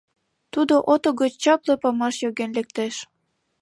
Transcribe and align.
Тудо 0.53 0.75
ото 0.93 1.09
гыч 1.19 1.33
чапле 1.43 1.75
памаш 1.81 2.15
йоген 2.23 2.51
лектеш. 2.57 2.95